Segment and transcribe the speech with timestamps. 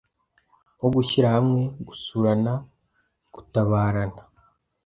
[0.75, 2.53] nko gushyira hamwe, gusurana,
[3.33, 4.21] gutabarana,